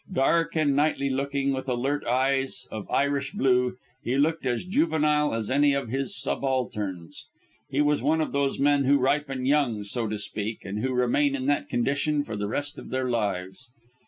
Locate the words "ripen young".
8.97-9.83